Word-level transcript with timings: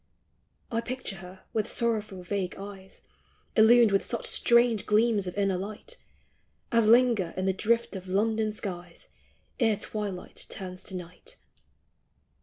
I 0.71 0.81
picture 0.81 1.17
her 1.17 1.43
with 1.53 1.71
sorrowful 1.71 2.23
vague 2.23 2.55
eyes 2.57 3.03
Illumed 3.55 3.91
with 3.91 4.03
such 4.03 4.25
strange 4.25 4.87
gleams 4.87 5.27
of 5.27 5.37
inner 5.37 5.57
light 5.57 5.97
As 6.71 6.87
linger 6.87 7.35
in 7.37 7.45
the 7.45 7.53
drift 7.53 7.95
of 7.95 8.07
London 8.07 8.51
skies 8.51 9.09
Ere 9.59 9.77
twilight 9.77 10.47
turns 10.49 10.81
to 10.85 10.95
night. 10.95 11.37